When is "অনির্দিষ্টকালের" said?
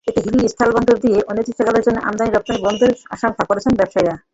1.29-1.85